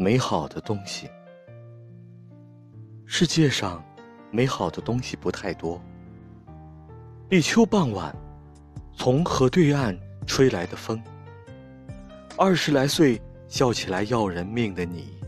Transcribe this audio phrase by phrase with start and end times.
[0.00, 1.10] 美好的东西。
[3.04, 3.84] 世界上
[4.30, 5.78] 美好的东西不太多。
[7.28, 8.16] 立秋傍晚
[8.94, 9.94] 从河对岸
[10.26, 10.98] 吹来的风。
[12.38, 15.18] 二十来岁笑起来要人命的你